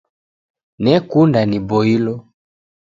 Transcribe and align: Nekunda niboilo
Nekunda 0.83 1.39
niboilo 1.45 2.15